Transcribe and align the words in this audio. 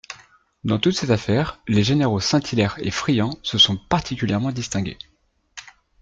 Dans 0.63 0.79
toutes 0.79 0.95
ces 0.97 1.11
affaires 1.11 1.59
les 1.67 1.83
généraux 1.83 2.19
Saint-Hilaire 2.19 2.75
et 2.79 2.89
Friant 2.89 3.37
se 3.43 3.59
sont 3.59 3.77
particulièrement 3.77 4.51
distingués. 4.51 4.97